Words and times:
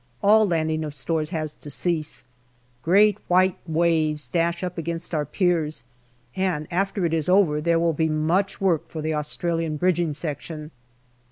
All 0.23 0.47
landing 0.47 0.83
of 0.83 0.95
stores 0.95 1.29
has 1.29 1.53
to 1.53 1.69
cease. 1.69 2.23
Great 2.81 3.19
white 3.27 3.57
waves 3.67 4.29
dash 4.29 4.63
up 4.63 4.79
against 4.79 5.13
our 5.13 5.27
piers, 5.27 5.83
and 6.35 6.67
after 6.71 7.05
it 7.05 7.13
is 7.13 7.29
over 7.29 7.61
there 7.61 7.77
will 7.77 7.93
be 7.93 8.09
much 8.09 8.59
work 8.59 8.89
for 8.89 9.03
the 9.03 9.13
Australian 9.13 9.77
Bridging 9.77 10.15
Section. 10.15 10.71